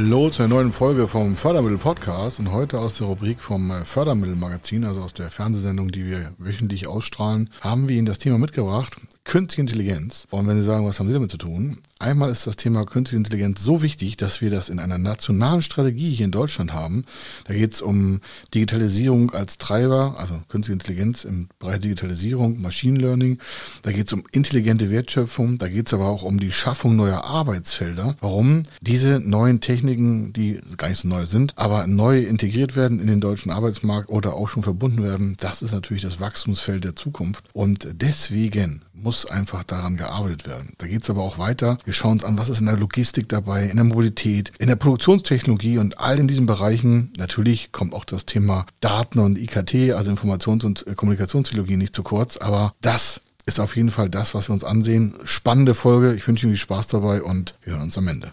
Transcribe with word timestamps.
Hallo 0.00 0.30
zu 0.30 0.44
einer 0.44 0.54
neuen 0.54 0.72
Folge 0.72 1.08
vom 1.08 1.34
Fördermittel 1.34 1.76
Podcast 1.76 2.38
und 2.38 2.52
heute 2.52 2.78
aus 2.78 2.98
der 2.98 3.08
Rubrik 3.08 3.40
vom 3.40 3.72
Fördermittel 3.84 4.36
Magazin, 4.36 4.84
also 4.84 5.00
aus 5.00 5.12
der 5.12 5.28
Fernsehsendung, 5.28 5.90
die 5.90 6.06
wir 6.06 6.34
wöchentlich 6.38 6.86
ausstrahlen, 6.86 7.50
haben 7.62 7.88
wir 7.88 7.96
Ihnen 7.96 8.06
das 8.06 8.18
Thema 8.18 8.38
mitgebracht, 8.38 8.96
Künstliche 9.28 9.60
Intelligenz. 9.60 10.26
Und 10.30 10.46
wenn 10.46 10.56
Sie 10.56 10.64
sagen, 10.64 10.86
was 10.86 10.98
haben 10.98 11.08
Sie 11.08 11.12
damit 11.12 11.30
zu 11.30 11.36
tun? 11.36 11.80
Einmal 11.98 12.30
ist 12.30 12.46
das 12.46 12.56
Thema 12.56 12.86
Künstliche 12.86 13.18
Intelligenz 13.18 13.62
so 13.62 13.82
wichtig, 13.82 14.16
dass 14.16 14.40
wir 14.40 14.48
das 14.48 14.70
in 14.70 14.78
einer 14.78 14.96
nationalen 14.96 15.60
Strategie 15.60 16.14
hier 16.14 16.24
in 16.24 16.30
Deutschland 16.30 16.72
haben. 16.72 17.04
Da 17.44 17.52
geht 17.52 17.74
es 17.74 17.82
um 17.82 18.20
Digitalisierung 18.54 19.32
als 19.32 19.58
Treiber, 19.58 20.14
also 20.16 20.40
Künstliche 20.48 20.74
Intelligenz 20.74 21.24
im 21.24 21.48
Bereich 21.58 21.80
Digitalisierung, 21.80 22.62
Machine 22.62 22.98
Learning. 22.98 23.38
Da 23.82 23.92
geht 23.92 24.06
es 24.06 24.14
um 24.14 24.24
intelligente 24.32 24.90
Wertschöpfung. 24.90 25.58
Da 25.58 25.68
geht 25.68 25.88
es 25.88 25.92
aber 25.92 26.06
auch 26.06 26.22
um 26.22 26.40
die 26.40 26.52
Schaffung 26.52 26.96
neuer 26.96 27.24
Arbeitsfelder. 27.24 28.16
Warum? 28.20 28.62
Diese 28.80 29.20
neuen 29.20 29.60
Techniken, 29.60 29.87
die 29.96 30.60
gar 30.76 30.88
nicht 30.88 31.00
so 31.00 31.08
neu 31.08 31.26
sind, 31.26 31.52
aber 31.56 31.86
neu 31.86 32.20
integriert 32.20 32.76
werden 32.76 33.00
in 33.00 33.06
den 33.06 33.20
deutschen 33.20 33.50
Arbeitsmarkt 33.50 34.08
oder 34.08 34.34
auch 34.34 34.48
schon 34.48 34.62
verbunden 34.62 35.02
werden, 35.02 35.36
das 35.40 35.62
ist 35.62 35.72
natürlich 35.72 36.02
das 36.02 36.20
Wachstumsfeld 36.20 36.84
der 36.84 36.96
Zukunft. 36.96 37.44
Und 37.52 37.88
deswegen 37.94 38.82
muss 38.92 39.26
einfach 39.26 39.64
daran 39.64 39.96
gearbeitet 39.96 40.46
werden. 40.46 40.72
Da 40.78 40.86
geht 40.86 41.02
es 41.02 41.10
aber 41.10 41.22
auch 41.22 41.38
weiter. 41.38 41.78
Wir 41.84 41.92
schauen 41.92 42.12
uns 42.12 42.24
an, 42.24 42.38
was 42.38 42.48
ist 42.48 42.60
in 42.60 42.66
der 42.66 42.76
Logistik 42.76 43.28
dabei, 43.28 43.64
in 43.64 43.76
der 43.76 43.84
Mobilität, 43.84 44.52
in 44.58 44.68
der 44.68 44.76
Produktionstechnologie 44.76 45.78
und 45.78 46.00
all 46.00 46.18
in 46.18 46.28
diesen 46.28 46.46
Bereichen. 46.46 47.12
Natürlich 47.16 47.72
kommt 47.72 47.94
auch 47.94 48.04
das 48.04 48.26
Thema 48.26 48.66
Daten 48.80 49.18
und 49.18 49.38
IKT, 49.38 49.92
also 49.92 50.10
Informations- 50.10 50.64
und 50.64 50.84
Kommunikationstechnologie 50.96 51.76
nicht 51.76 51.94
zu 51.94 52.02
kurz, 52.02 52.36
aber 52.36 52.74
das 52.80 53.20
ist 53.48 53.60
auf 53.60 53.76
jeden 53.76 53.90
Fall 53.90 54.10
das, 54.10 54.34
was 54.34 54.48
wir 54.48 54.52
uns 54.52 54.62
ansehen. 54.62 55.14
Spannende 55.24 55.74
Folge. 55.74 56.14
Ich 56.14 56.26
wünsche 56.28 56.46
Ihnen 56.46 56.54
viel 56.54 56.60
Spaß 56.60 56.88
dabei 56.88 57.22
und 57.22 57.54
wir 57.62 57.72
hören 57.72 57.82
uns 57.82 57.98
am 57.98 58.06
Ende. 58.06 58.32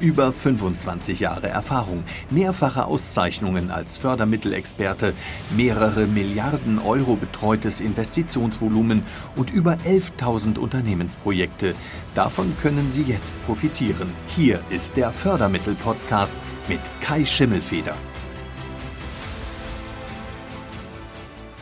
Über 0.00 0.32
25 0.32 1.20
Jahre 1.20 1.48
Erfahrung, 1.48 2.04
mehrfache 2.30 2.86
Auszeichnungen 2.86 3.70
als 3.70 3.98
Fördermittelexperte, 3.98 5.12
mehrere 5.54 6.06
Milliarden 6.06 6.78
Euro 6.78 7.16
betreutes 7.16 7.80
Investitionsvolumen 7.80 9.04
und 9.36 9.50
über 9.50 9.74
11.000 9.84 10.58
Unternehmensprojekte. 10.58 11.74
Davon 12.14 12.56
können 12.62 12.90
Sie 12.90 13.02
jetzt 13.02 13.36
profitieren. 13.44 14.10
Hier 14.28 14.60
ist 14.70 14.96
der 14.96 15.10
Fördermittel-Podcast 15.10 16.38
mit 16.66 16.80
Kai 17.02 17.26
Schimmelfeder. 17.26 17.94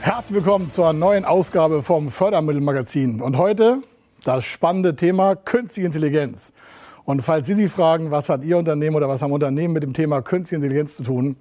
Herzlich 0.01 0.37
willkommen 0.37 0.71
zur 0.71 0.93
neuen 0.93 1.25
Ausgabe 1.25 1.83
vom 1.83 2.09
Fördermittelmagazin. 2.09 3.21
Und 3.21 3.37
heute 3.37 3.83
das 4.23 4.45
spannende 4.45 4.95
Thema 4.95 5.35
Künstliche 5.35 5.87
Intelligenz. 5.87 6.53
Und 7.09 7.23
falls 7.23 7.47
Sie 7.47 7.55
sich 7.55 7.71
fragen, 7.71 8.11
was 8.11 8.29
hat 8.29 8.45
Ihr 8.45 8.59
Unternehmen 8.59 8.95
oder 8.95 9.09
was 9.09 9.23
haben 9.23 9.33
Unternehmen 9.33 9.73
mit 9.73 9.83
dem 9.83 9.95
Thema 9.95 10.21
Künstliche 10.21 10.57
Intelligenz 10.57 10.99
zu 10.99 11.05
tun, 11.05 11.37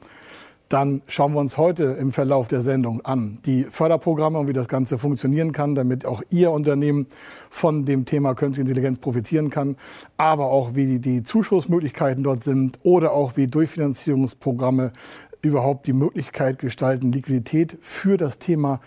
dann 0.69 1.01
schauen 1.07 1.33
wir 1.33 1.41
uns 1.41 1.57
heute 1.57 1.83
im 1.83 2.13
Verlauf 2.13 2.47
der 2.47 2.61
Sendung 2.61 3.01
an 3.03 3.39
die 3.45 3.65
Förderprogramme 3.65 4.39
und 4.39 4.47
wie 4.47 4.53
das 4.53 4.69
Ganze 4.69 4.97
funktionieren 4.97 5.51
kann, 5.51 5.75
damit 5.75 6.05
auch 6.05 6.23
Ihr 6.29 6.51
Unternehmen 6.51 7.07
von 7.49 7.83
dem 7.83 8.05
Thema 8.05 8.33
Künstliche 8.33 8.61
Intelligenz 8.61 8.99
profitieren 8.99 9.49
kann, 9.49 9.75
aber 10.15 10.45
auch 10.45 10.73
wie 10.75 10.99
die 10.99 11.23
Zuschussmöglichkeiten 11.23 12.23
dort 12.23 12.45
sind 12.45 12.79
oder 12.83 13.11
auch 13.11 13.35
wie 13.35 13.47
Durchfinanzierungsprogramme 13.47 14.93
überhaupt 15.41 15.85
die 15.87 15.93
Möglichkeit 15.93 16.59
gestalten, 16.59 17.11
Liquidität 17.11 17.77
für 17.81 18.15
das 18.15 18.39
Thema 18.39 18.79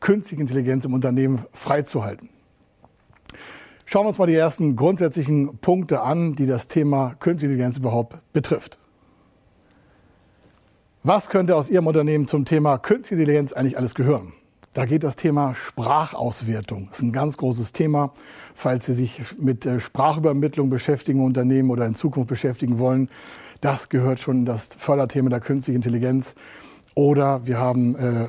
Künstliche 0.00 0.42
Intelligenz 0.42 0.84
im 0.84 0.92
Unternehmen 0.92 1.46
freizuhalten. 1.54 2.28
Schauen 3.88 4.02
wir 4.02 4.08
uns 4.08 4.18
mal 4.18 4.26
die 4.26 4.34
ersten 4.34 4.74
grundsätzlichen 4.74 5.58
Punkte 5.58 6.00
an, 6.00 6.34
die 6.34 6.46
das 6.46 6.66
Thema 6.66 7.14
Künstliche 7.20 7.52
Intelligenz 7.52 7.78
überhaupt 7.78 8.16
betrifft. 8.32 8.78
Was 11.04 11.28
könnte 11.28 11.54
aus 11.54 11.70
Ihrem 11.70 11.86
Unternehmen 11.86 12.26
zum 12.26 12.44
Thema 12.44 12.78
Künstliche 12.78 13.22
Intelligenz 13.22 13.52
eigentlich 13.52 13.78
alles 13.78 13.94
gehören? 13.94 14.32
Da 14.74 14.86
geht 14.86 15.04
das 15.04 15.14
Thema 15.14 15.54
Sprachauswertung. 15.54 16.88
Das 16.88 16.98
ist 16.98 17.04
ein 17.04 17.12
ganz 17.12 17.36
großes 17.36 17.72
Thema. 17.72 18.12
Falls 18.56 18.86
Sie 18.86 18.92
sich 18.92 19.38
mit 19.38 19.64
äh, 19.64 19.78
Sprachübermittlung 19.78 20.68
beschäftigen, 20.68 21.24
Unternehmen 21.24 21.70
oder 21.70 21.86
in 21.86 21.94
Zukunft 21.94 22.28
beschäftigen 22.28 22.80
wollen, 22.80 23.08
das 23.60 23.88
gehört 23.88 24.18
schon 24.18 24.38
in 24.38 24.44
das 24.46 24.68
Förderthema 24.76 25.30
der 25.30 25.38
künstlichen 25.38 25.76
Intelligenz. 25.76 26.34
Oder 26.96 27.46
wir 27.46 27.60
haben 27.60 27.94
äh, 27.94 28.28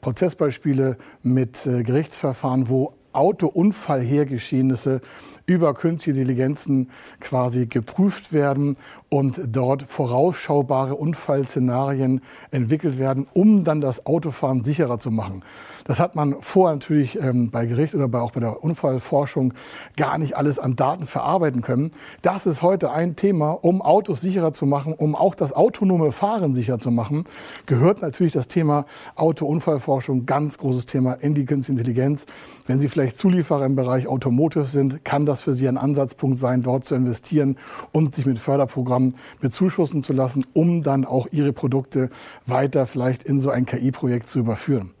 Prozessbeispiele 0.00 0.96
mit 1.22 1.66
äh, 1.66 1.82
Gerichtsverfahren, 1.82 2.70
wo 2.70 2.94
Autounfallhergeschehnisse 3.14 5.00
über 5.46 5.74
künstliche 5.74 6.18
Intelligenzen 6.18 6.90
quasi 7.20 7.66
geprüft 7.66 8.32
werden 8.32 8.76
und 9.10 9.40
dort 9.46 9.82
vorausschaubare 9.82 10.96
Unfallszenarien 10.96 12.20
entwickelt 12.50 12.98
werden, 12.98 13.26
um 13.32 13.62
dann 13.62 13.80
das 13.80 14.06
Autofahren 14.06 14.64
sicherer 14.64 14.98
zu 14.98 15.10
machen. 15.10 15.44
Das 15.84 16.00
hat 16.00 16.16
man 16.16 16.36
vorher 16.40 16.74
natürlich 16.74 17.20
ähm, 17.20 17.50
bei 17.50 17.66
Gericht 17.66 17.94
oder 17.94 18.08
bei, 18.08 18.20
auch 18.20 18.32
bei 18.32 18.40
der 18.40 18.64
Unfallforschung 18.64 19.52
gar 19.96 20.18
nicht 20.18 20.36
alles 20.36 20.58
an 20.58 20.76
Daten 20.76 21.06
verarbeiten 21.06 21.60
können. 21.60 21.90
Das 22.22 22.46
ist 22.46 22.62
heute 22.62 22.90
ein 22.90 23.16
Thema, 23.16 23.50
um 23.50 23.82
Autos 23.82 24.22
sicherer 24.22 24.54
zu 24.54 24.64
machen, 24.66 24.94
um 24.94 25.14
auch 25.14 25.34
das 25.34 25.52
autonome 25.52 26.10
Fahren 26.10 26.54
sicher 26.54 26.78
zu 26.78 26.90
machen, 26.90 27.24
gehört 27.66 28.00
natürlich 28.00 28.32
das 28.32 28.48
Thema 28.48 28.86
Autounfallforschung, 29.14 30.26
ganz 30.26 30.58
großes 30.58 30.86
Thema 30.86 31.12
in 31.14 31.34
die 31.34 31.44
künstliche 31.44 31.78
Intelligenz. 31.78 32.26
Wenn 32.66 32.80
Sie 32.80 32.88
vielleicht 32.88 33.18
Zulieferer 33.18 33.66
im 33.66 33.76
Bereich 33.76 34.08
Automotive 34.08 34.64
sind, 34.64 35.04
kann 35.04 35.26
das 35.26 35.33
das 35.34 35.42
für 35.42 35.52
Sie 35.52 35.66
ein 35.66 35.78
Ansatzpunkt 35.78 36.38
sein, 36.38 36.62
dort 36.62 36.84
zu 36.84 36.94
investieren 36.94 37.56
und 37.90 38.14
sich 38.14 38.24
mit 38.24 38.38
Förderprogrammen 38.38 39.16
bezuschussen 39.40 40.04
zu 40.04 40.12
lassen, 40.12 40.46
um 40.52 40.80
dann 40.80 41.04
auch 41.04 41.26
Ihre 41.32 41.52
Produkte 41.52 42.08
weiter 42.46 42.86
vielleicht 42.86 43.24
in 43.24 43.40
so 43.40 43.50
ein 43.50 43.66
KI-Projekt 43.66 44.28
zu 44.28 44.38
überführen. 44.38 44.92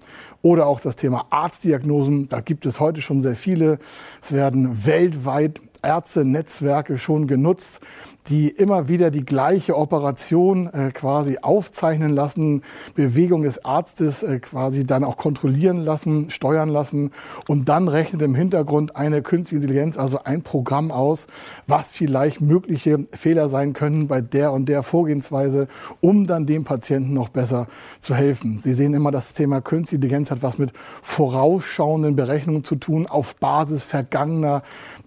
Oder 0.42 0.66
auch 0.66 0.80
das 0.80 0.96
Thema 0.96 1.26
Arztdiagnosen. 1.30 2.28
Da 2.28 2.40
gibt 2.40 2.66
es 2.66 2.80
heute 2.80 3.00
schon 3.00 3.22
sehr 3.22 3.36
viele. 3.36 3.78
Es 4.20 4.32
werden 4.32 4.84
weltweit 4.84 5.60
Ärzte-Netzwerke 5.84 6.98
schon 6.98 7.28
genutzt, 7.28 7.80
die 8.28 8.48
immer 8.48 8.88
wieder 8.88 9.10
die 9.10 9.24
gleiche 9.24 9.76
Operation 9.76 10.72
äh, 10.72 10.90
quasi 10.92 11.38
aufzeichnen 11.42 12.12
lassen, 12.12 12.62
Bewegung 12.94 13.42
des 13.42 13.64
Arztes 13.64 14.22
äh, 14.22 14.38
quasi 14.38 14.86
dann 14.86 15.04
auch 15.04 15.16
kontrollieren 15.16 15.78
lassen, 15.78 16.30
steuern 16.30 16.70
lassen 16.70 17.10
und 17.48 17.68
dann 17.68 17.88
rechnet 17.88 18.22
im 18.22 18.34
Hintergrund 18.34 18.96
eine 18.96 19.20
künstliche 19.20 19.62
Intelligenz, 19.62 19.98
also 19.98 20.24
ein 20.24 20.42
Programm 20.42 20.90
aus, 20.90 21.26
was 21.66 21.92
vielleicht 21.92 22.40
mögliche 22.40 23.06
Fehler 23.12 23.48
sein 23.48 23.74
können 23.74 24.08
bei 24.08 24.22
der 24.22 24.52
und 24.52 24.68
der 24.70 24.82
Vorgehensweise, 24.82 25.68
um 26.00 26.26
dann 26.26 26.46
dem 26.46 26.64
Patienten 26.64 27.12
noch 27.12 27.28
besser 27.28 27.66
zu 28.00 28.14
helfen. 28.14 28.58
Sie 28.58 28.72
sehen 28.72 28.94
immer, 28.94 29.10
das 29.10 29.34
Thema 29.34 29.60
künstliche 29.60 29.96
Intelligenz 29.96 30.30
hat 30.30 30.42
was 30.42 30.56
mit 30.56 30.72
vorausschauenden 31.02 32.16
Berechnungen 32.16 32.64
zu 32.64 32.76
tun 32.76 33.06
auf 33.06 33.36
Basis 33.36 33.84
vergangener 33.84 34.62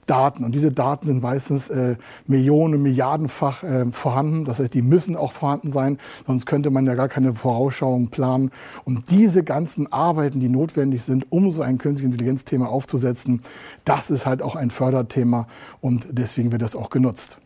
Daten. 0.05 0.43
Und 0.43 0.55
diese 0.55 0.71
Daten 0.71 1.05
sind 1.05 1.21
meistens 1.21 1.69
äh, 1.69 1.95
Millionen, 2.25 2.81
Milliardenfach 3.07 3.63
äh, 3.63 3.85
vorhanden. 3.91 4.43
Das 4.45 4.59
heißt, 4.59 4.73
die 4.73 4.81
müssen 4.81 5.15
auch 5.15 5.31
vorhanden 5.31 5.71
sein, 5.71 5.97
sonst 6.25 6.45
könnte 6.45 6.69
man 6.69 6.85
ja 6.85 6.95
gar 6.95 7.07
keine 7.07 7.33
Vorausschauung 7.33 8.09
planen. 8.09 8.51
Und 8.83 9.09
diese 9.11 9.43
ganzen 9.43 9.91
Arbeiten, 9.91 10.39
die 10.39 10.49
notwendig 10.49 11.03
sind, 11.03 11.25
um 11.29 11.49
so 11.51 11.61
ein 11.61 11.77
künstliche 11.77 12.11
Intelligenzthema 12.11 12.65
aufzusetzen, 12.65 13.41
das 13.85 14.09
ist 14.11 14.25
halt 14.25 14.41
auch 14.41 14.55
ein 14.55 14.71
Förderthema 14.71 15.47
und 15.79 16.07
deswegen 16.11 16.51
wird 16.51 16.61
das 16.61 16.75
auch 16.75 16.89
genutzt. 16.89 17.39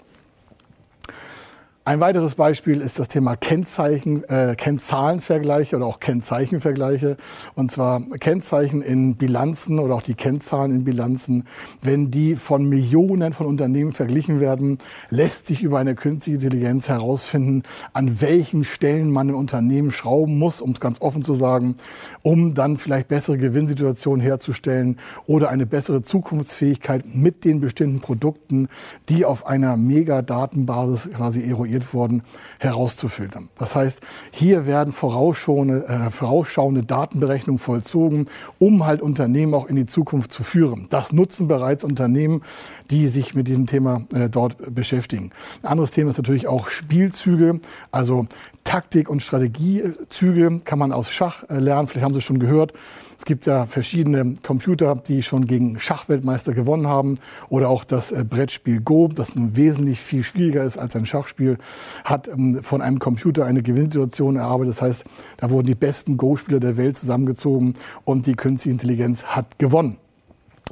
Ein 1.91 1.99
weiteres 1.99 2.35
Beispiel 2.35 2.79
ist 2.79 2.99
das 2.99 3.09
Thema 3.09 3.35
Kennzeichen, 3.35 4.23
äh, 4.29 4.55
Kennzahlenvergleiche 4.55 5.75
oder 5.75 5.87
auch 5.87 5.99
Kennzeichenvergleiche. 5.99 7.17
Und 7.53 7.69
zwar 7.69 7.99
Kennzeichen 8.17 8.81
in 8.81 9.17
Bilanzen 9.17 9.77
oder 9.77 9.95
auch 9.95 10.01
die 10.01 10.13
Kennzahlen 10.13 10.71
in 10.71 10.83
Bilanzen. 10.85 11.43
Wenn 11.81 12.09
die 12.09 12.37
von 12.37 12.63
Millionen 12.63 13.33
von 13.33 13.45
Unternehmen 13.45 13.91
verglichen 13.91 14.39
werden, 14.39 14.77
lässt 15.09 15.47
sich 15.47 15.63
über 15.63 15.79
eine 15.79 15.93
künstliche 15.93 16.37
Intelligenz 16.37 16.87
herausfinden, 16.87 17.63
an 17.91 18.21
welchen 18.21 18.63
Stellen 18.63 19.11
man 19.11 19.27
im 19.27 19.35
Unternehmen 19.35 19.91
schrauben 19.91 20.39
muss, 20.39 20.61
um 20.61 20.71
es 20.71 20.79
ganz 20.79 21.01
offen 21.01 21.25
zu 21.25 21.33
sagen, 21.33 21.75
um 22.21 22.53
dann 22.53 22.77
vielleicht 22.77 23.09
bessere 23.09 23.37
Gewinnsituationen 23.37 24.21
herzustellen 24.21 24.97
oder 25.25 25.49
eine 25.49 25.65
bessere 25.65 26.01
Zukunftsfähigkeit 26.01 27.03
mit 27.13 27.43
den 27.43 27.59
bestimmten 27.59 27.99
Produkten, 27.99 28.69
die 29.09 29.25
auf 29.25 29.45
einer 29.45 29.75
Megadatenbasis 29.75 31.09
quasi 31.13 31.41
eruiert 31.41 31.80
kreiert 31.81 31.93
wurden, 31.93 32.21
herauszufiltern. 32.59 33.49
Das 33.55 33.75
heißt, 33.75 34.01
hier 34.31 34.65
werden 34.65 34.93
vorausschauende, 34.93 35.87
äh, 35.87 36.09
vorausschauende 36.09 36.83
Datenberechnungen 36.83 37.59
vollzogen, 37.59 38.27
um 38.59 38.85
halt 38.85 39.01
Unternehmen 39.01 39.53
auch 39.53 39.67
in 39.67 39.75
die 39.75 39.85
Zukunft 39.85 40.31
zu 40.31 40.43
führen. 40.43 40.87
Das 40.89 41.11
nutzen 41.11 41.47
bereits 41.47 41.83
Unternehmen, 41.83 42.41
die 42.89 43.07
sich 43.07 43.35
mit 43.35 43.47
diesem 43.47 43.67
Thema 43.67 44.03
äh, 44.13 44.29
dort 44.29 44.73
beschäftigen. 44.73 45.31
Ein 45.63 45.69
anderes 45.69 45.91
Thema 45.91 46.09
ist 46.09 46.17
natürlich 46.17 46.47
auch 46.47 46.69
Spielzüge, 46.69 47.59
also 47.91 48.27
Taktik- 48.63 49.09
und 49.09 49.21
Strategiezüge 49.21 50.61
kann 50.63 50.79
man 50.79 50.91
aus 50.91 51.11
Schach 51.11 51.43
äh, 51.49 51.59
lernen. 51.59 51.87
Vielleicht 51.87 52.05
haben 52.05 52.13
Sie 52.13 52.21
schon 52.21 52.39
gehört. 52.39 52.73
Es 53.21 53.25
gibt 53.25 53.45
ja 53.45 53.67
verschiedene 53.67 54.33
Computer, 54.41 54.95
die 54.95 55.21
schon 55.21 55.45
gegen 55.45 55.77
Schachweltmeister 55.77 56.53
gewonnen 56.53 56.87
haben. 56.87 57.19
Oder 57.49 57.69
auch 57.69 57.83
das 57.83 58.11
äh, 58.11 58.25
Brettspiel 58.27 58.81
Go, 58.81 59.09
das 59.09 59.35
nun 59.35 59.55
wesentlich 59.55 59.99
viel 59.99 60.23
schwieriger 60.23 60.63
ist 60.63 60.79
als 60.79 60.95
ein 60.95 61.05
Schachspiel, 61.05 61.59
hat 62.03 62.27
ähm, 62.27 62.63
von 62.63 62.81
einem 62.81 62.97
Computer 62.97 63.45
eine 63.45 63.61
Gewinnsituation 63.61 64.37
erarbeitet. 64.37 64.73
Das 64.73 64.81
heißt, 64.81 65.05
da 65.37 65.51
wurden 65.51 65.67
die 65.67 65.75
besten 65.75 66.17
Go-Spieler 66.17 66.59
der 66.59 66.77
Welt 66.77 66.97
zusammengezogen 66.97 67.75
und 68.05 68.25
die 68.25 68.33
künstliche 68.33 68.73
Intelligenz 68.73 69.23
hat 69.25 69.59
gewonnen. 69.59 69.97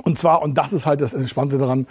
Und 0.04 0.18
zwar, 0.18 0.42
und 0.42 0.58
das 0.58 0.74
ist 0.74 0.88
halt 0.88 1.02
das 1.02 1.14
Entspannte 1.14 1.60
daran, 1.60 1.86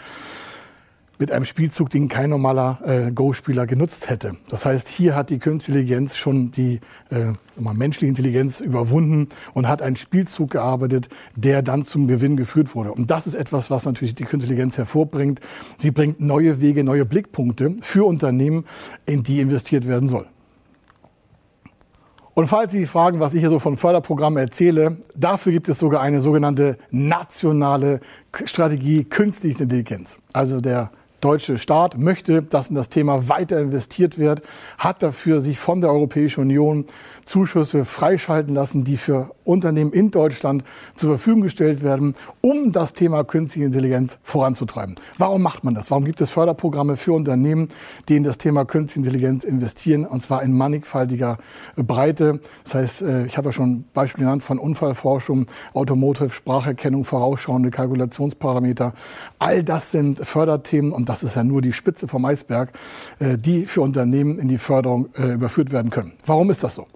mit 1.18 1.32
einem 1.32 1.44
Spielzug, 1.44 1.90
den 1.90 2.08
kein 2.08 2.30
normaler 2.30 2.80
äh, 2.84 3.10
Go-Spieler 3.12 3.66
genutzt 3.66 4.08
hätte. 4.08 4.36
Das 4.48 4.64
heißt, 4.64 4.88
hier 4.88 5.14
hat 5.14 5.30
die 5.30 5.38
Künstliche 5.38 5.78
Intelligenz 5.78 6.16
schon 6.16 6.50
die 6.50 6.80
äh, 7.10 7.32
menschliche 7.56 8.06
Intelligenz 8.06 8.60
überwunden 8.60 9.28
und 9.54 9.68
hat 9.68 9.82
einen 9.82 9.96
Spielzug 9.96 10.50
gearbeitet, 10.50 11.08
der 11.36 11.62
dann 11.62 11.82
zum 11.82 12.06
Gewinn 12.08 12.36
geführt 12.36 12.74
wurde. 12.74 12.92
Und 12.92 13.10
das 13.10 13.26
ist 13.26 13.34
etwas, 13.34 13.70
was 13.70 13.84
natürlich 13.84 14.14
die 14.14 14.24
Künstliche 14.24 14.48
Intelligenz 14.48 14.78
hervorbringt. 14.78 15.40
Sie 15.76 15.90
bringt 15.90 16.20
neue 16.20 16.60
Wege, 16.60 16.84
neue 16.84 17.04
Blickpunkte 17.04 17.76
für 17.80 18.06
Unternehmen, 18.06 18.64
in 19.04 19.22
die 19.22 19.40
investiert 19.40 19.86
werden 19.86 20.08
soll. 20.08 20.26
Und 22.34 22.46
falls 22.46 22.72
Sie 22.72 22.86
fragen, 22.86 23.18
was 23.18 23.34
ich 23.34 23.40
hier 23.40 23.50
so 23.50 23.58
von 23.58 23.76
Förderprogrammen 23.76 24.38
erzähle, 24.38 24.98
dafür 25.16 25.50
gibt 25.50 25.68
es 25.68 25.78
sogar 25.78 26.00
eine 26.00 26.20
sogenannte 26.20 26.76
nationale 26.92 27.98
Strategie 28.44 29.02
künstliche 29.02 29.64
Intelligenz. 29.64 30.18
Also 30.32 30.60
der 30.60 30.92
deutsche 31.20 31.58
Staat 31.58 31.98
möchte, 31.98 32.42
dass 32.42 32.68
in 32.68 32.74
das 32.74 32.88
Thema 32.88 33.28
weiter 33.28 33.60
investiert 33.60 34.18
wird, 34.18 34.42
hat 34.78 35.02
dafür 35.02 35.40
sich 35.40 35.58
von 35.58 35.80
der 35.80 35.90
Europäischen 35.90 36.40
Union 36.40 36.84
Zuschüsse 37.24 37.84
freischalten 37.84 38.54
lassen, 38.54 38.84
die 38.84 38.96
für 38.96 39.30
Unternehmen 39.44 39.92
in 39.92 40.10
Deutschland 40.10 40.62
zur 40.94 41.10
Verfügung 41.10 41.42
gestellt 41.42 41.82
werden, 41.82 42.14
um 42.40 42.72
das 42.72 42.92
Thema 42.92 43.24
künstliche 43.24 43.66
Intelligenz 43.66 44.18
voranzutreiben. 44.22 44.94
Warum 45.16 45.42
macht 45.42 45.64
man 45.64 45.74
das? 45.74 45.90
Warum 45.90 46.04
gibt 46.04 46.20
es 46.20 46.30
Förderprogramme 46.30 46.96
für 46.96 47.12
Unternehmen, 47.12 47.68
die 48.08 48.16
in 48.16 48.24
das 48.24 48.38
Thema 48.38 48.64
künstliche 48.64 49.06
Intelligenz 49.06 49.44
investieren, 49.44 50.04
und 50.04 50.22
zwar 50.22 50.42
in 50.42 50.52
mannigfaltiger 50.56 51.38
Breite? 51.76 52.40
Das 52.64 52.74
heißt, 52.74 53.02
äh, 53.02 53.26
ich 53.26 53.36
habe 53.36 53.48
ja 53.48 53.52
schon 53.52 53.84
Beispiele 53.94 54.26
genannt 54.26 54.42
von 54.42 54.58
Unfallforschung, 54.58 55.46
Automotive, 55.74 56.30
Spracherkennung, 56.30 57.04
vorausschauende 57.04 57.70
Kalkulationsparameter. 57.70 58.92
All 59.38 59.62
das 59.62 59.90
sind 59.90 60.18
Förderthemen 60.26 60.92
und 60.92 61.07
das 61.08 61.22
ist 61.22 61.36
ja 61.36 61.44
nur 61.44 61.62
die 61.62 61.72
Spitze 61.72 62.08
vom 62.08 62.24
Eisberg, 62.24 62.72
äh, 63.18 63.38
die 63.38 63.66
für 63.66 63.80
Unternehmen 63.80 64.38
in 64.38 64.48
die 64.48 64.58
Förderung 64.58 65.08
äh, 65.14 65.32
überführt 65.32 65.72
werden 65.72 65.90
können. 65.90 66.12
Warum 66.26 66.50
ist 66.50 66.64
das 66.64 66.74
so? 66.74 66.86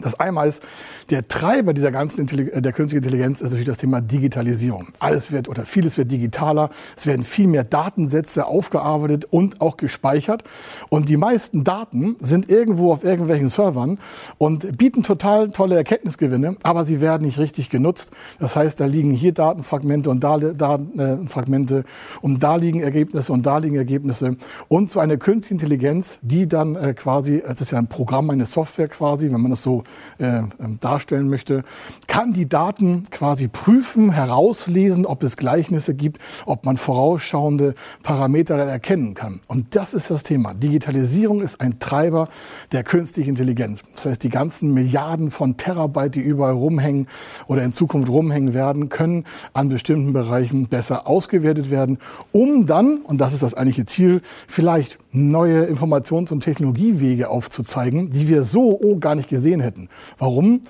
Das 0.00 0.18
einmal 0.18 0.48
ist, 0.48 0.62
der 1.10 1.28
Treiber 1.28 1.74
dieser 1.74 1.90
ganzen 1.90 2.22
Intelli 2.22 2.48
äh, 2.48 2.62
der 2.62 2.72
künstlichen 2.72 3.04
Intelligenz 3.04 3.40
ist 3.40 3.50
natürlich 3.50 3.66
das 3.66 3.78
Thema 3.78 4.00
Digitalisierung. 4.00 4.88
Alles 4.98 5.32
wird 5.32 5.48
oder 5.48 5.66
vieles 5.66 5.98
wird 5.98 6.10
digitaler. 6.10 6.70
Es 6.96 7.06
werden 7.06 7.24
viel 7.24 7.46
mehr 7.46 7.64
Datensätze 7.64 8.46
aufgearbeitet 8.46 9.26
und 9.26 9.60
auch 9.60 9.76
gespeichert. 9.76 10.44
Und 10.88 11.08
die 11.08 11.16
meisten 11.16 11.64
Daten 11.64 12.16
sind 12.20 12.50
irgendwo 12.50 12.92
auf 12.92 13.04
irgendwelchen 13.04 13.50
Servern 13.50 13.98
und 14.38 14.78
bieten 14.78 15.02
total 15.02 15.50
tolle 15.50 15.76
Erkenntnisgewinne, 15.76 16.56
aber 16.62 16.84
sie 16.84 17.00
werden 17.00 17.24
nicht 17.26 17.38
richtig 17.38 17.68
genutzt. 17.68 18.12
Das 18.38 18.56
heißt, 18.56 18.80
da 18.80 18.86
liegen 18.86 19.10
hier 19.10 19.32
Datenfragmente 19.32 20.08
und 20.08 20.24
da 20.24 20.38
Datenfragmente 20.38 21.84
und 22.22 22.42
da 22.42 22.56
liegen 22.56 22.80
Ergebnisse 22.80 23.32
und 23.32 23.44
da 23.44 23.58
liegen 23.58 23.76
Ergebnisse. 23.76 24.36
Und 24.68 24.90
so 24.90 25.00
eine 25.00 25.18
künstliche 25.18 25.54
Intelligenz, 25.54 26.18
die 26.22 26.48
dann 26.48 26.76
äh, 26.76 26.94
quasi, 26.94 27.42
es 27.44 27.60
ist 27.60 27.72
ja 27.72 27.78
ein 27.78 27.88
Programm, 27.88 28.30
eine 28.30 28.46
Software 28.46 28.88
quasi, 28.88 29.30
wenn 29.30 29.40
man 29.40 29.50
das 29.50 29.62
so 29.62 29.81
äh, 30.18 30.38
ähm, 30.38 30.78
darstellen 30.80 31.28
möchte, 31.28 31.64
kann 32.06 32.32
die 32.32 32.48
Daten 32.48 33.06
quasi 33.10 33.48
prüfen, 33.48 34.10
herauslesen, 34.12 35.06
ob 35.06 35.22
es 35.22 35.36
Gleichnisse 35.36 35.94
gibt, 35.94 36.20
ob 36.46 36.64
man 36.64 36.76
vorausschauende 36.76 37.74
Parameter 38.02 38.56
erkennen 38.56 39.14
kann. 39.14 39.40
Und 39.48 39.74
das 39.76 39.94
ist 39.94 40.10
das 40.10 40.22
Thema. 40.22 40.54
Digitalisierung 40.54 41.40
ist 41.40 41.60
ein 41.60 41.78
Treiber 41.78 42.28
der 42.72 42.84
künstlichen 42.84 43.30
Intelligenz. 43.30 43.82
Das 43.94 44.06
heißt, 44.06 44.22
die 44.22 44.28
ganzen 44.28 44.72
Milliarden 44.74 45.30
von 45.30 45.56
Terabyte, 45.56 46.16
die 46.16 46.20
überall 46.20 46.54
rumhängen 46.54 47.08
oder 47.46 47.62
in 47.62 47.72
Zukunft 47.72 48.08
rumhängen 48.08 48.54
werden, 48.54 48.88
können 48.88 49.24
an 49.52 49.68
bestimmten 49.68 50.12
Bereichen 50.12 50.68
besser 50.68 51.06
ausgewertet 51.06 51.70
werden, 51.70 51.98
um 52.32 52.66
dann, 52.66 52.98
und 52.98 53.20
das 53.20 53.32
ist 53.32 53.42
das 53.42 53.54
eigentliche 53.54 53.86
Ziel, 53.86 54.22
vielleicht 54.46 54.98
neue 55.12 55.66
Informations- 55.66 56.32
und 56.32 56.40
Technologiewege 56.40 57.28
aufzuzeigen, 57.28 58.10
die 58.10 58.28
wir 58.28 58.44
so 58.44 58.78
oh, 58.80 58.98
gar 58.98 59.14
nicht 59.14 59.28
gesehen 59.28 59.60
hätten. 59.60 59.71
Warum? 60.18 60.62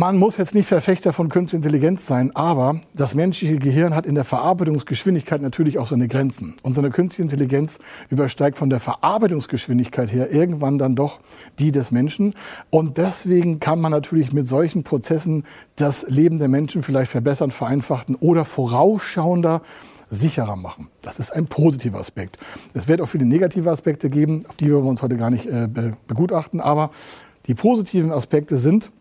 Man 0.00 0.16
muss 0.16 0.38
jetzt 0.38 0.54
nicht 0.54 0.66
Verfechter 0.66 1.12
von 1.12 1.28
Künstlicher 1.28 1.66
Intelligenz 1.66 2.06
sein, 2.06 2.34
aber 2.34 2.80
das 2.94 3.14
menschliche 3.14 3.56
Gehirn 3.56 3.94
hat 3.94 4.06
in 4.06 4.14
der 4.14 4.24
Verarbeitungsgeschwindigkeit 4.24 5.42
natürlich 5.42 5.78
auch 5.78 5.88
seine 5.88 6.08
Grenzen. 6.08 6.54
Und 6.62 6.74
so 6.74 6.80
eine 6.80 6.88
künstliche 6.88 7.22
Intelligenz 7.22 7.80
übersteigt 8.08 8.56
von 8.56 8.70
der 8.70 8.80
Verarbeitungsgeschwindigkeit 8.80 10.10
her 10.10 10.32
irgendwann 10.32 10.78
dann 10.78 10.94
doch 10.94 11.20
die 11.58 11.70
des 11.70 11.90
Menschen. 11.90 12.34
Und 12.70 12.96
deswegen 12.96 13.60
kann 13.60 13.78
man 13.78 13.90
natürlich 13.92 14.32
mit 14.32 14.46
solchen 14.46 14.84
Prozessen 14.84 15.44
das 15.76 16.06
Leben 16.08 16.38
der 16.38 16.48
Menschen 16.48 16.82
vielleicht 16.82 17.10
verbessern, 17.10 17.50
vereinfachen 17.50 18.14
oder 18.14 18.46
vorausschauender 18.46 19.60
sicherer 20.08 20.56
machen. 20.56 20.88
Das 21.02 21.18
ist 21.18 21.30
ein 21.30 21.46
positiver 21.46 21.98
Aspekt. 21.98 22.38
Es 22.72 22.88
wird 22.88 23.02
auch 23.02 23.06
viele 23.06 23.26
negative 23.26 23.70
Aspekte 23.70 24.08
geben, 24.08 24.46
auf 24.48 24.56
die 24.56 24.68
wir 24.68 24.78
uns 24.78 25.02
heute 25.02 25.16
gar 25.16 25.28
nicht 25.28 25.44
äh, 25.44 25.68
begutachten. 26.06 26.60
Aber 26.60 26.90
die 27.50 27.56
positiven 27.56 28.12
Aspekte 28.12 28.58
sind, 28.58 28.92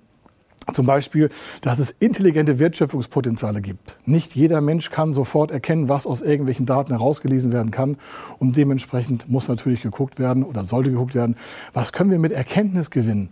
zum 0.74 0.86
Beispiel, 0.86 1.30
dass 1.62 1.80
es 1.80 1.92
intelligente 2.00 2.60
Wertschöpfungspotenziale 2.60 3.62
gibt. 3.62 3.98
Nicht 4.06 4.36
jeder 4.36 4.62
Mensch 4.62 4.90
kann 4.90 5.14
sofort 5.14 5.52
erkennen, 5.52 5.90
was 5.90 6.06
aus 6.06 6.22
irgendwelchen 6.22 6.66
Daten 6.66 6.92
herausgelesen 6.92 7.52
werden 7.52 7.72
kann. 7.72 7.98
Und 8.38 8.58
dementsprechend 8.58 9.30
muss 9.30 9.48
natürlich 9.48 9.82
geguckt 9.82 10.20
werden 10.20 10.44
oder 10.44 10.66
sollte 10.66 10.92
geguckt 10.92 11.16
werden, 11.16 11.36
was 11.74 11.92
können 11.92 12.12
wir 12.12 12.20
mit 12.20 12.32
Erkenntnisgewinnen, 12.32 13.30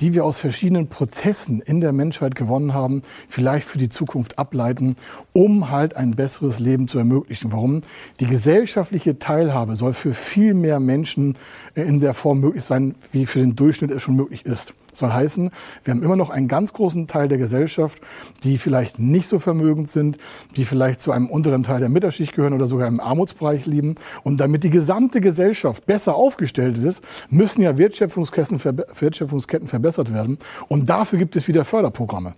die 0.00 0.14
wir 0.14 0.24
aus 0.24 0.38
verschiedenen 0.38 0.88
Prozessen 0.88 1.60
in 1.60 1.80
der 1.80 1.92
Menschheit 1.92 2.34
gewonnen 2.34 2.74
haben, 2.74 3.02
vielleicht 3.28 3.68
für 3.68 3.78
die 3.78 3.88
Zukunft 3.88 4.38
ableiten, 4.38 4.96
um 5.32 5.70
halt 5.70 5.96
ein 5.96 6.16
besseres 6.16 6.58
Leben 6.58 6.88
zu 6.88 6.98
ermöglichen. 6.98 7.52
Warum? 7.52 7.80
Die 8.20 8.26
gesellschaftliche 8.26 9.18
Teilhabe 9.18 9.76
soll 9.76 9.92
für 9.92 10.14
viel 10.14 10.54
mehr 10.54 10.80
Menschen 10.80 11.34
in 11.74 12.00
der 12.00 12.14
Form 12.14 12.40
möglich 12.40 12.64
sein, 12.64 12.94
wie 13.12 13.26
für 13.26 13.40
den 13.40 13.56
Durchschnitt 13.56 13.90
es 13.90 14.02
schon 14.02 14.16
möglich 14.16 14.44
ist. 14.44 14.74
Das 14.90 15.00
soll 15.00 15.12
heißen, 15.12 15.50
wir 15.84 15.94
haben 15.94 16.02
immer 16.02 16.16
noch 16.16 16.30
einen 16.30 16.48
ganz 16.48 16.72
großen 16.72 17.06
Teil 17.06 17.28
der 17.28 17.38
Gesellschaft, 17.38 18.00
die 18.42 18.58
vielleicht 18.58 18.98
nicht 18.98 19.28
so 19.28 19.38
vermögend 19.38 19.90
sind, 19.90 20.18
die 20.56 20.64
vielleicht 20.64 21.00
zu 21.00 21.12
einem 21.12 21.28
unteren 21.28 21.62
Teil 21.62 21.80
der 21.80 21.88
Mittelschicht 21.88 22.34
gehören 22.34 22.52
oder 22.52 22.66
sogar 22.66 22.88
im 22.88 23.00
Armutsbereich 23.00 23.66
leben. 23.66 23.94
Und 24.22 24.40
damit 24.40 24.64
die 24.64 24.70
gesamte 24.70 25.20
Gesellschaft 25.20 25.86
besser 25.86 26.14
aufgestellt 26.14 26.78
ist, 26.78 27.02
müssen 27.28 27.62
ja 27.62 27.78
Wertschöpfungsketten 27.78 28.58
verbessert 28.58 30.12
werden. 30.12 30.38
Und 30.68 30.90
dafür 30.90 31.18
gibt 31.18 31.36
es 31.36 31.48
wieder 31.48 31.64
Förderprogramme. 31.64 32.34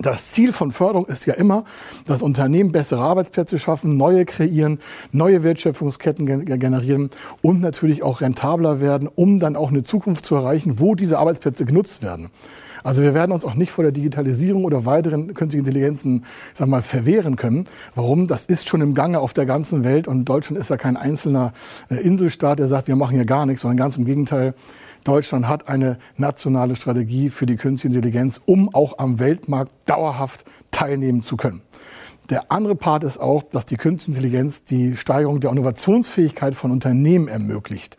Das 0.00 0.30
Ziel 0.30 0.52
von 0.52 0.70
Förderung 0.70 1.06
ist 1.06 1.26
ja 1.26 1.34
immer, 1.34 1.64
dass 2.06 2.22
Unternehmen 2.22 2.70
bessere 2.70 3.02
Arbeitsplätze 3.02 3.58
schaffen, 3.58 3.96
neue 3.96 4.24
kreieren, 4.24 4.78
neue 5.10 5.42
Wertschöpfungsketten 5.42 6.26
generieren 6.46 7.10
und 7.42 7.60
natürlich 7.60 8.04
auch 8.04 8.20
rentabler 8.20 8.80
werden, 8.80 9.08
um 9.12 9.40
dann 9.40 9.56
auch 9.56 9.70
eine 9.70 9.82
Zukunft 9.82 10.24
zu 10.24 10.36
erreichen, 10.36 10.78
wo 10.78 10.94
diese 10.94 11.18
Arbeitsplätze 11.18 11.64
genutzt 11.64 12.02
werden. 12.02 12.30
Also 12.84 13.02
wir 13.02 13.12
werden 13.12 13.32
uns 13.32 13.44
auch 13.44 13.54
nicht 13.54 13.72
vor 13.72 13.82
der 13.82 13.92
Digitalisierung 13.92 14.64
oder 14.64 14.86
weiteren 14.86 15.34
künstlichen 15.34 15.66
Intelligenzen, 15.66 16.24
ich 16.52 16.58
sag 16.58 16.68
mal, 16.68 16.80
verwehren 16.80 17.34
können. 17.34 17.66
Warum? 17.96 18.28
Das 18.28 18.46
ist 18.46 18.68
schon 18.68 18.80
im 18.80 18.94
Gange 18.94 19.18
auf 19.18 19.34
der 19.34 19.46
ganzen 19.46 19.82
Welt 19.82 20.06
und 20.06 20.26
Deutschland 20.26 20.60
ist 20.60 20.70
ja 20.70 20.76
kein 20.76 20.96
einzelner 20.96 21.52
äh, 21.90 21.96
Inselstaat, 21.96 22.60
der 22.60 22.68
sagt, 22.68 22.86
wir 22.86 22.94
machen 22.94 23.16
hier 23.16 23.24
gar 23.24 23.46
nichts, 23.46 23.62
sondern 23.62 23.78
ganz 23.78 23.96
im 23.96 24.04
Gegenteil. 24.04 24.54
Deutschland 25.08 25.48
hat 25.48 25.68
eine 25.68 25.96
nationale 26.18 26.76
Strategie 26.76 27.30
für 27.30 27.46
die 27.46 27.56
künstliche 27.56 27.96
Intelligenz, 27.96 28.42
um 28.44 28.74
auch 28.74 28.98
am 28.98 29.18
Weltmarkt 29.18 29.72
dauerhaft 29.86 30.44
teilnehmen 30.70 31.22
zu 31.22 31.38
können. 31.38 31.62
Der 32.28 32.52
andere 32.52 32.74
Part 32.74 33.04
ist 33.04 33.16
auch, 33.16 33.42
dass 33.42 33.64
die 33.64 33.78
künstliche 33.78 34.18
Intelligenz 34.18 34.64
die 34.64 34.96
Steigerung 34.96 35.40
der 35.40 35.50
Innovationsfähigkeit 35.50 36.54
von 36.54 36.72
Unternehmen 36.72 37.26
ermöglicht. 37.26 37.96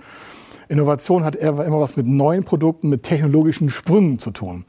Innovation 0.70 1.24
hat 1.24 1.36
immer 1.36 1.80
was 1.80 1.98
mit 1.98 2.06
neuen 2.06 2.44
Produkten, 2.44 2.90
mit 2.90 3.02
technologischen 3.02 3.72
Sprüngen 3.72 4.20
zu 4.20 4.30
tun. 4.30 4.66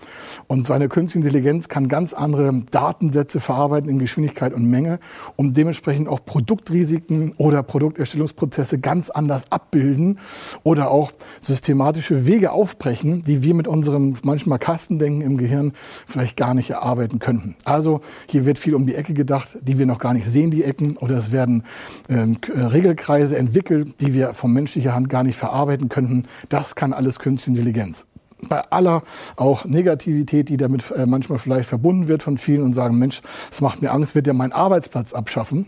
Und 0.46 0.64
so 0.64 0.72
eine 0.72 0.88
künstliche 0.88 1.26
Intelligenz 1.26 1.68
kann 1.68 1.88
ganz 1.88 2.14
andere 2.14 2.62
Datensätze 2.70 3.38
verarbeiten 3.38 3.90
in 3.90 3.98
Geschwindigkeit 3.98 4.54
und 4.54 4.64
Menge, 4.64 4.98
um 5.36 5.52
dementsprechend 5.52 6.08
auch 6.08 6.24
Produktrisiken 6.24 7.34
oder 7.36 7.62
Produkterstellungsprozesse 7.62 8.78
ganz 8.78 9.10
anders 9.10 9.52
abbilden 9.52 10.18
oder 10.62 10.90
auch 10.90 11.12
systematische 11.38 12.26
Wege 12.26 12.52
aufbrechen, 12.52 13.22
die 13.22 13.42
wir 13.42 13.52
mit 13.52 13.68
unserem 13.68 14.14
manchmal 14.22 14.58
Kastendenken 14.58 15.20
im 15.20 15.36
Gehirn 15.36 15.72
vielleicht 16.06 16.38
gar 16.38 16.54
nicht 16.54 16.70
erarbeiten 16.70 17.18
könnten. 17.18 17.56
Also 17.64 18.00
hier 18.26 18.46
wird 18.46 18.58
viel 18.58 18.74
um 18.74 18.86
die 18.86 18.94
Ecke 18.94 19.12
gedacht, 19.12 19.58
die 19.60 19.78
wir 19.78 19.84
noch 19.84 19.98
gar 19.98 20.14
nicht 20.14 20.26
sehen, 20.26 20.50
die 20.50 20.64
Ecken, 20.64 20.96
oder 20.96 21.18
es 21.18 21.30
werden 21.30 21.64
ähm, 22.08 22.38
Regelkreise 22.48 23.36
entwickelt, 23.36 24.00
die 24.00 24.14
wir 24.14 24.32
von 24.32 24.50
menschlicher 24.50 24.94
Hand 24.94 25.10
gar 25.10 25.24
nicht 25.24 25.36
verarbeiten 25.36 25.89
könnten. 25.90 26.22
Das 26.48 26.74
kann 26.74 26.94
alles 26.94 27.18
künstliche 27.18 27.58
Intelligenz 27.58 28.06
bei 28.48 28.62
aller 28.70 29.02
auch 29.36 29.64
Negativität, 29.64 30.48
die 30.48 30.56
damit 30.56 30.90
äh, 30.90 31.06
manchmal 31.06 31.38
vielleicht 31.38 31.68
verbunden 31.68 32.08
wird 32.08 32.22
von 32.22 32.38
vielen 32.38 32.62
und 32.62 32.72
sagen, 32.72 32.98
Mensch, 32.98 33.20
es 33.50 33.60
macht 33.60 33.82
mir 33.82 33.90
Angst, 33.90 34.14
wird 34.14 34.26
ja 34.26 34.32
meinen 34.32 34.52
Arbeitsplatz 34.52 35.12
abschaffen, 35.12 35.66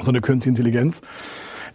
so 0.00 0.10
eine 0.10 0.20
künstliche 0.20 0.50
Intelligenz. 0.50 1.00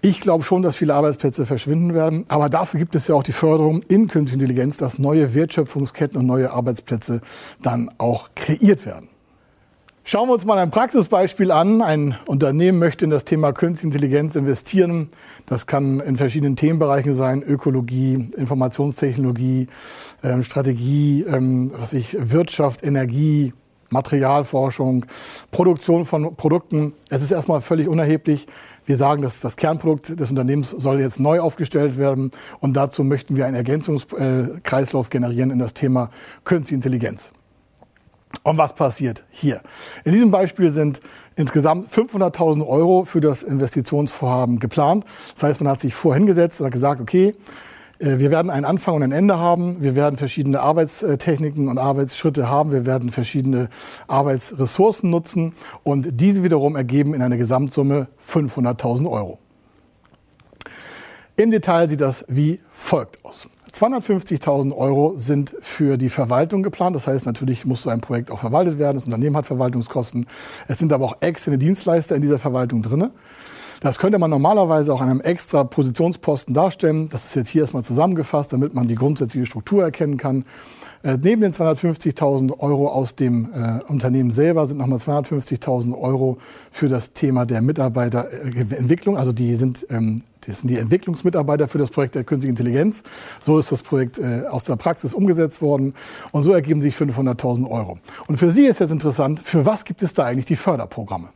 Ich 0.01 0.21
glaube 0.21 0.45
schon, 0.45 0.61
dass 0.61 0.77
viele 0.77 0.93
Arbeitsplätze 0.93 1.45
verschwinden 1.45 1.93
werden, 1.93 2.23
aber 2.29 2.47
dafür 2.47 2.79
gibt 2.79 2.95
es 2.95 3.07
ja 3.09 3.15
auch 3.15 3.23
die 3.23 3.33
Förderung 3.33 3.81
in 3.83 4.07
künstliche 4.07 4.41
Intelligenz, 4.41 4.77
dass 4.77 4.97
neue 4.97 5.33
Wertschöpfungsketten 5.35 6.17
und 6.17 6.25
neue 6.25 6.51
Arbeitsplätze 6.51 7.19
dann 7.61 7.91
auch 7.97 8.29
kreiert 8.35 8.85
werden. 8.85 9.09
Schauen 10.11 10.27
wir 10.27 10.33
uns 10.33 10.43
mal 10.43 10.57
ein 10.57 10.71
Praxisbeispiel 10.71 11.51
an. 11.51 11.83
Ein 11.83 12.15
Unternehmen 12.25 12.79
möchte 12.79 13.05
in 13.05 13.11
das 13.11 13.25
Thema 13.25 13.53
Künstliche 13.53 13.93
Intelligenz 13.95 14.35
investieren. 14.35 15.09
Das 15.45 15.67
kann 15.67 15.99
in 15.99 16.17
verschiedenen 16.17 16.55
Themenbereichen 16.55 17.13
sein, 17.13 17.43
Ökologie, 17.43 18.31
Informationstechnologie, 18.35 19.67
ähm, 20.23 20.41
Strategie, 20.41 21.25
ähm, 21.27 21.73
was 21.77 21.93
ich, 21.93 22.17
Wirtschaft, 22.19 22.83
Energie, 22.83 23.53
Materialforschung, 23.91 25.05
Produktion 25.51 26.05
von 26.05 26.35
Produkten. 26.35 26.95
Es 27.09 27.21
ist 27.21 27.29
erstmal 27.29 27.61
völlig 27.61 27.87
unerheblich. 27.87 28.47
Wir 28.87 28.95
sagen, 28.95 29.21
dass 29.21 29.41
das 29.41 29.57
Kernprodukt 29.57 30.19
des 30.19 30.31
Unternehmens 30.31 30.71
soll 30.71 31.01
jetzt 31.01 31.19
neu 31.19 31.39
aufgestellt 31.39 31.99
werden 31.99 32.31
und 32.59 32.75
dazu 32.75 33.03
möchten 33.03 33.37
wir 33.37 33.45
einen 33.45 33.55
Ergänzungskreislauf 33.55 35.11
generieren 35.11 35.51
in 35.51 35.59
das 35.59 35.75
Thema 35.75 36.09
Künstliche 36.45 36.77
Intelligenz. 36.77 37.31
Und 38.43 38.57
was 38.57 38.73
passiert 38.73 39.23
hier? 39.29 39.61
In 40.05 40.13
diesem 40.13 40.31
Beispiel 40.31 40.69
sind 40.69 41.01
insgesamt 41.35 41.89
500.000 41.89 42.65
Euro 42.65 43.03
für 43.03 43.21
das 43.21 43.43
Investitionsvorhaben 43.43 44.59
geplant. 44.59 45.05
Das 45.33 45.43
heißt, 45.43 45.61
man 45.61 45.69
hat 45.71 45.81
sich 45.81 45.93
vorhingesetzt 45.93 46.61
und 46.61 46.65
hat 46.65 46.73
gesagt, 46.73 47.01
okay, 47.01 47.35
äh, 47.99 48.19
wir 48.19 48.31
werden 48.31 48.49
einen 48.49 48.65
Anfang 48.65 48.95
und 48.95 49.03
ein 49.03 49.11
Ende 49.11 49.37
haben. 49.37 49.81
Wir 49.81 49.95
werden 49.95 50.17
verschiedene 50.17 50.61
Arbeitstechniken 50.61 51.67
und 51.67 51.77
Arbeitsschritte 51.77 52.49
haben. 52.49 52.71
Wir 52.71 52.85
werden 52.85 53.09
verschiedene 53.09 53.69
Arbeitsressourcen 54.07 55.09
nutzen 55.09 55.53
und 55.83 56.21
diese 56.21 56.43
wiederum 56.43 56.75
ergeben 56.75 57.13
in 57.13 57.21
eine 57.21 57.37
Gesamtsumme 57.37 58.07
500.000 58.25 59.09
Euro. 59.09 59.39
Im 61.35 61.51
Detail 61.51 61.87
sieht 61.87 62.01
das 62.01 62.25
wie 62.27 62.59
folgt 62.69 63.23
aus. 63.23 63.47
250.000 63.73 64.75
Euro 64.75 65.13
sind 65.17 65.53
für 65.61 65.97
die 65.97 66.09
Verwaltung 66.09 66.63
geplant. 66.63 66.95
Das 66.95 67.07
heißt, 67.07 67.25
natürlich 67.25 67.65
muss 67.65 67.83
so 67.83 67.89
ein 67.89 68.01
Projekt 68.01 68.31
auch 68.31 68.39
verwaltet 68.39 68.79
werden. 68.79 68.95
Das 68.95 69.05
Unternehmen 69.05 69.37
hat 69.37 69.45
Verwaltungskosten. 69.45 70.27
Es 70.67 70.79
sind 70.79 70.91
aber 70.93 71.05
auch 71.05 71.17
externe 71.21 71.57
Dienstleister 71.57 72.15
in 72.15 72.21
dieser 72.21 72.39
Verwaltung 72.39 72.81
drinne. 72.81 73.11
Das 73.81 73.97
könnte 73.97 74.19
man 74.19 74.29
normalerweise 74.29 74.93
auch 74.93 74.99
an 74.99 75.09
einem 75.09 75.21
extra 75.21 75.63
Positionsposten 75.63 76.53
darstellen. 76.53 77.07
Das 77.09 77.25
ist 77.25 77.35
jetzt 77.35 77.49
hier 77.49 77.61
erstmal 77.61 77.83
zusammengefasst, 77.83 78.51
damit 78.51 78.73
man 78.73 78.89
die 78.89 78.95
grundsätzliche 78.95 79.45
Struktur 79.45 79.83
erkennen 79.83 80.17
kann. 80.17 80.43
Äh, 81.01 81.17
neben 81.21 81.41
den 81.41 81.53
250.000 81.53 82.59
Euro 82.59 82.89
aus 82.89 83.15
dem 83.15 83.49
äh, 83.53 83.79
Unternehmen 83.87 84.31
selber 84.31 84.65
sind 84.65 84.79
nochmal 84.79 84.99
250.000 84.99 85.97
Euro 85.97 86.39
für 86.71 86.89
das 86.89 87.13
Thema 87.13 87.45
der 87.45 87.61
Mitarbeiterentwicklung. 87.61 89.17
Also 89.17 89.31
die 89.31 89.55
sind, 89.55 89.87
ähm, 89.89 90.23
das 90.45 90.59
sind 90.59 90.69
die 90.69 90.77
Entwicklungsmitarbeiter 90.77 91.69
für 91.69 91.77
das 91.77 91.89
Projekt 91.89 92.15
der 92.15 92.25
künstlichen 92.25 92.57
Intelligenz. 92.57 93.03
So 93.41 93.59
ist 93.59 93.71
das 93.71 93.81
Projekt 93.81 94.19
äh, 94.19 94.43
aus 94.49 94.65
der 94.65 94.75
Praxis 94.75 95.13
umgesetzt 95.13 95.61
worden. 95.61 95.93
Und 96.33 96.43
so 96.43 96.51
ergeben 96.51 96.81
sich 96.81 96.95
500.000 96.95 97.69
Euro. 97.69 97.97
Und 98.27 98.37
für 98.37 98.51
Sie 98.51 98.65
ist 98.65 98.79
jetzt 98.81 98.91
interessant, 98.91 99.39
für 99.41 99.65
was 99.65 99.85
gibt 99.85 100.03
es 100.03 100.13
da 100.13 100.25
eigentlich 100.25 100.47
die 100.47 100.57
Förderprogramme? 100.57 101.29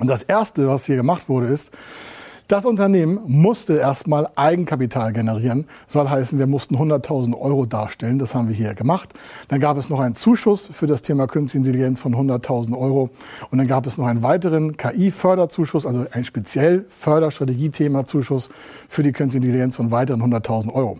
Und 0.00 0.06
das 0.06 0.22
Erste, 0.22 0.68
was 0.68 0.86
hier 0.86 0.96
gemacht 0.96 1.28
wurde, 1.28 1.46
ist, 1.46 1.70
das 2.48 2.64
Unternehmen 2.64 3.20
musste 3.26 3.74
erstmal 3.74 4.30
Eigenkapital 4.34 5.12
generieren. 5.12 5.66
Soll 5.86 6.08
heißen, 6.08 6.38
wir 6.38 6.46
mussten 6.46 6.76
100.000 6.76 7.38
Euro 7.38 7.66
darstellen. 7.66 8.18
Das 8.18 8.34
haben 8.34 8.48
wir 8.48 8.54
hier 8.54 8.72
gemacht. 8.72 9.12
Dann 9.48 9.60
gab 9.60 9.76
es 9.76 9.90
noch 9.90 10.00
einen 10.00 10.14
Zuschuss 10.14 10.70
für 10.72 10.86
das 10.86 11.02
Thema 11.02 11.26
Künstliche 11.26 11.58
Intelligenz 11.58 12.00
von 12.00 12.14
100.000 12.14 12.74
Euro. 12.74 13.10
Und 13.50 13.58
dann 13.58 13.66
gab 13.66 13.86
es 13.86 13.98
noch 13.98 14.06
einen 14.06 14.22
weiteren 14.22 14.78
KI-Förderzuschuss, 14.78 15.84
also 15.84 16.06
ein 16.10 16.24
speziell 16.24 16.86
Förderstrategie-Thema-Zuschuss 16.88 18.48
für 18.88 19.02
die 19.02 19.12
Künstliche 19.12 19.44
Intelligenz 19.44 19.76
von 19.76 19.90
weiteren 19.90 20.22
100.000 20.22 20.72
Euro. 20.72 20.98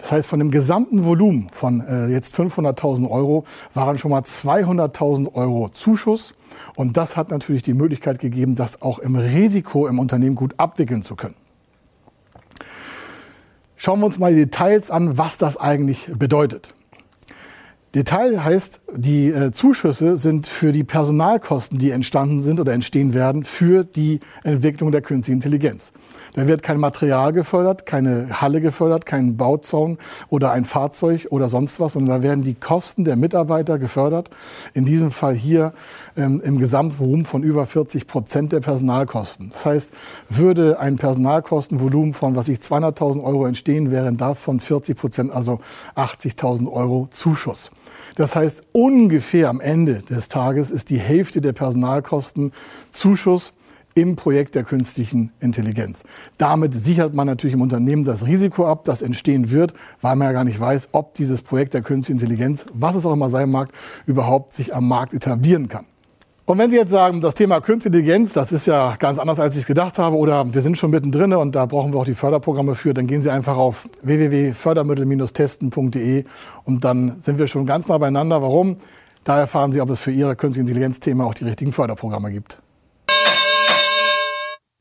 Das 0.00 0.12
heißt, 0.12 0.28
von 0.28 0.38
dem 0.38 0.50
gesamten 0.50 1.04
Volumen 1.04 1.48
von 1.52 1.80
äh, 1.80 2.06
jetzt 2.08 2.34
500.000 2.34 3.08
Euro 3.10 3.44
waren 3.74 3.98
schon 3.98 4.10
mal 4.10 4.22
200.000 4.22 5.34
Euro 5.34 5.68
Zuschuss. 5.70 6.34
Und 6.74 6.96
das 6.96 7.16
hat 7.16 7.30
natürlich 7.30 7.62
die 7.62 7.74
Möglichkeit 7.74 8.18
gegeben, 8.18 8.54
das 8.54 8.82
auch 8.82 8.98
im 8.98 9.16
Risiko 9.16 9.86
im 9.86 9.98
Unternehmen 9.98 10.36
gut 10.36 10.54
abwickeln 10.56 11.02
zu 11.02 11.16
können. 11.16 11.36
Schauen 13.76 14.00
wir 14.00 14.06
uns 14.06 14.18
mal 14.18 14.32
die 14.32 14.40
Details 14.40 14.90
an, 14.90 15.16
was 15.16 15.38
das 15.38 15.56
eigentlich 15.56 16.10
bedeutet. 16.14 16.74
Detail 17.92 18.44
heißt, 18.44 18.80
die 18.94 19.32
äh, 19.32 19.50
Zuschüsse 19.50 20.16
sind 20.16 20.46
für 20.46 20.70
die 20.70 20.84
Personalkosten, 20.84 21.76
die 21.76 21.90
entstanden 21.90 22.40
sind 22.40 22.60
oder 22.60 22.72
entstehen 22.72 23.14
werden, 23.14 23.42
für 23.42 23.82
die 23.82 24.20
Entwicklung 24.44 24.92
der 24.92 25.00
künstlichen 25.00 25.38
Intelligenz. 25.38 25.92
Da 26.34 26.46
wird 26.46 26.62
kein 26.62 26.78
Material 26.78 27.32
gefördert, 27.32 27.86
keine 27.86 28.40
Halle 28.40 28.60
gefördert, 28.60 29.06
kein 29.06 29.36
Bauzaun 29.36 29.98
oder 30.28 30.52
ein 30.52 30.66
Fahrzeug 30.66 31.26
oder 31.30 31.48
sonst 31.48 31.80
was, 31.80 31.94
sondern 31.94 32.18
da 32.18 32.22
werden 32.22 32.44
die 32.44 32.54
Kosten 32.54 33.02
der 33.02 33.16
Mitarbeiter 33.16 33.76
gefördert. 33.80 34.30
In 34.72 34.84
diesem 34.84 35.10
Fall 35.10 35.34
hier 35.34 35.72
ähm, 36.16 36.40
im 36.44 36.60
Gesamtvolumen 36.60 37.24
von 37.24 37.42
über 37.42 37.66
40 37.66 38.06
Prozent 38.06 38.52
der 38.52 38.60
Personalkosten. 38.60 39.50
Das 39.50 39.66
heißt, 39.66 39.90
würde 40.28 40.78
ein 40.78 40.96
Personalkostenvolumen 40.96 42.14
von, 42.14 42.36
was 42.36 42.48
ich 42.48 42.60
200.000 42.60 43.24
Euro 43.24 43.46
entstehen, 43.46 43.90
wären 43.90 44.16
davon 44.16 44.60
40 44.60 44.96
Prozent, 44.96 45.32
also 45.32 45.58
80.000 45.96 46.70
Euro 46.70 47.08
Zuschuss. 47.10 47.72
Das 48.20 48.36
heißt, 48.36 48.64
ungefähr 48.72 49.48
am 49.48 49.62
Ende 49.62 50.02
des 50.02 50.28
Tages 50.28 50.70
ist 50.70 50.90
die 50.90 50.98
Hälfte 50.98 51.40
der 51.40 51.54
Personalkosten 51.54 52.52
Zuschuss 52.90 53.54
im 53.94 54.14
Projekt 54.14 54.56
der 54.56 54.62
künstlichen 54.62 55.32
Intelligenz. 55.40 56.02
Damit 56.36 56.74
sichert 56.74 57.14
man 57.14 57.26
natürlich 57.26 57.54
im 57.54 57.62
Unternehmen 57.62 58.04
das 58.04 58.26
Risiko 58.26 58.66
ab, 58.66 58.84
das 58.84 59.00
entstehen 59.00 59.50
wird, 59.50 59.72
weil 60.02 60.16
man 60.16 60.26
ja 60.26 60.32
gar 60.32 60.44
nicht 60.44 60.60
weiß, 60.60 60.90
ob 60.92 61.14
dieses 61.14 61.40
Projekt 61.40 61.72
der 61.72 61.80
künstlichen 61.80 62.20
Intelligenz, 62.20 62.66
was 62.74 62.94
es 62.94 63.06
auch 63.06 63.14
immer 63.14 63.30
sein 63.30 63.50
mag, 63.50 63.70
überhaupt 64.04 64.54
sich 64.54 64.74
am 64.74 64.86
Markt 64.86 65.14
etablieren 65.14 65.68
kann. 65.68 65.86
Und 66.50 66.58
wenn 66.58 66.68
Sie 66.68 66.76
jetzt 66.76 66.90
sagen, 66.90 67.20
das 67.20 67.34
Thema 67.34 67.60
Künstliche 67.60 67.96
Intelligenz, 67.96 68.32
das 68.32 68.50
ist 68.50 68.66
ja 68.66 68.96
ganz 68.98 69.20
anders, 69.20 69.38
als 69.38 69.54
ich 69.54 69.60
es 69.60 69.68
gedacht 69.68 70.00
habe, 70.00 70.16
oder 70.16 70.52
wir 70.52 70.62
sind 70.62 70.76
schon 70.76 70.90
mittendrin 70.90 71.32
und 71.32 71.54
da 71.54 71.66
brauchen 71.66 71.92
wir 71.92 72.00
auch 72.00 72.04
die 72.04 72.16
Förderprogramme 72.16 72.74
für, 72.74 72.92
dann 72.92 73.06
gehen 73.06 73.22
Sie 73.22 73.30
einfach 73.30 73.56
auf 73.56 73.88
www.fördermittel-testen.de 74.02 76.24
und 76.64 76.82
dann 76.82 77.20
sind 77.20 77.38
wir 77.38 77.46
schon 77.46 77.66
ganz 77.66 77.86
nah 77.86 77.98
beieinander. 77.98 78.42
Warum? 78.42 78.78
Da 79.22 79.38
erfahren 79.38 79.72
Sie, 79.72 79.80
ob 79.80 79.90
es 79.90 80.00
für 80.00 80.10
Ihr 80.10 80.34
Künstliche 80.34 80.62
Intelligenz-Thema 80.62 81.24
auch 81.24 81.34
die 81.34 81.44
richtigen 81.44 81.70
Förderprogramme 81.70 82.32
gibt. 82.32 82.58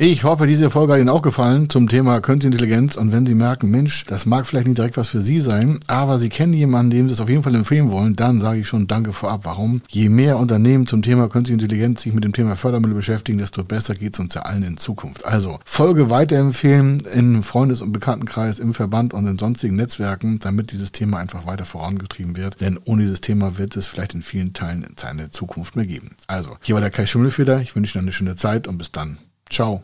Ich 0.01 0.23
hoffe, 0.23 0.47
diese 0.47 0.69
Folge 0.69 0.93
hat 0.93 1.01
Ihnen 1.01 1.09
auch 1.09 1.21
gefallen 1.21 1.69
zum 1.69 1.89
Thema 1.89 2.21
Künstliche 2.21 2.53
Intelligenz. 2.53 2.95
Und 2.95 3.11
wenn 3.11 3.25
Sie 3.25 3.35
merken, 3.35 3.69
Mensch, 3.69 4.05
das 4.05 4.25
mag 4.25 4.47
vielleicht 4.47 4.65
nicht 4.65 4.77
direkt 4.77 4.95
was 4.95 5.09
für 5.09 5.19
Sie 5.19 5.41
sein, 5.41 5.81
aber 5.87 6.19
Sie 6.19 6.29
kennen 6.29 6.53
jemanden, 6.53 6.91
dem 6.91 7.09
Sie 7.09 7.15
es 7.15 7.19
auf 7.19 7.27
jeden 7.27 7.43
Fall 7.43 7.53
empfehlen 7.53 7.91
wollen, 7.91 8.15
dann 8.15 8.39
sage 8.39 8.61
ich 8.61 8.67
schon 8.69 8.87
Danke 8.87 9.11
vorab. 9.11 9.41
Warum? 9.43 9.81
Je 9.89 10.07
mehr 10.07 10.37
Unternehmen 10.37 10.87
zum 10.87 11.01
Thema 11.01 11.27
Künstliche 11.27 11.61
Intelligenz 11.61 12.03
sich 12.03 12.13
mit 12.13 12.23
dem 12.23 12.31
Thema 12.31 12.55
Fördermittel 12.55 12.95
beschäftigen, 12.95 13.39
desto 13.39 13.65
besser 13.65 13.93
geht 13.93 14.13
es 14.13 14.21
uns 14.21 14.35
ja 14.35 14.43
allen 14.43 14.63
in 14.63 14.77
Zukunft. 14.77 15.25
Also 15.25 15.59
Folge 15.65 16.09
weiterempfehlen 16.09 17.01
im 17.13 17.43
Freundes- 17.43 17.81
und 17.81 17.91
Bekanntenkreis, 17.91 18.59
im 18.59 18.73
Verband 18.73 19.13
und 19.13 19.27
in 19.27 19.37
sonstigen 19.37 19.75
Netzwerken, 19.75 20.39
damit 20.39 20.71
dieses 20.71 20.93
Thema 20.93 21.17
einfach 21.17 21.45
weiter 21.45 21.65
vorangetrieben 21.65 22.37
wird. 22.37 22.61
Denn 22.61 22.79
ohne 22.85 23.01
dieses 23.01 23.19
Thema 23.19 23.57
wird 23.57 23.75
es 23.75 23.87
vielleicht 23.87 24.13
in 24.13 24.21
vielen 24.21 24.53
Teilen 24.53 24.87
seine 24.95 25.29
Zukunft 25.29 25.75
mehr 25.75 25.85
geben. 25.85 26.11
Also, 26.27 26.55
hier 26.61 26.75
war 26.75 26.81
der 26.81 26.89
Kai 26.89 27.05
Schimmelfeder. 27.05 27.59
Ich 27.59 27.75
wünsche 27.75 27.97
Ihnen 27.97 28.05
eine 28.05 28.13
schöne 28.13 28.37
Zeit 28.37 28.65
und 28.65 28.77
bis 28.77 28.93
dann. 28.93 29.17
Ciao. 29.49 29.81